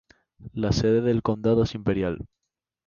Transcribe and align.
La 0.53 0.71
sede 0.71 1.01
del 1.01 1.21
condado 1.21 1.61
es 1.61 1.75
Imperial. 1.75 2.25